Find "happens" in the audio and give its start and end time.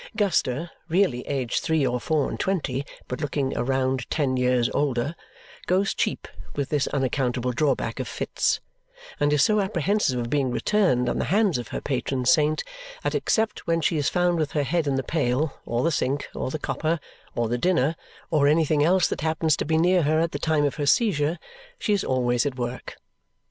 19.21-19.55